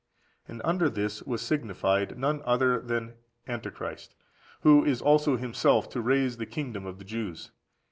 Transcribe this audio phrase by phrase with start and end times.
[0.47, 3.13] And under this was signified none other than
[3.47, 4.15] Antichrist,
[4.61, 7.51] who is also himself to raise the kingdom of the Jews.